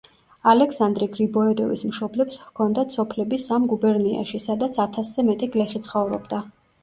ალექსანდრე 0.51 1.07
გრიბოედოვის 1.15 1.83
მშობლებს 1.89 2.39
ჰქონდათ 2.45 2.95
სოფლები 2.97 3.39
სამ 3.45 3.67
გუბერნიაში, 3.75 4.41
სადაც 4.49 4.79
ათასზე 4.87 5.27
მეტი 5.31 5.51
გლეხი 5.57 5.83
ცხოვრობდა. 5.89 6.41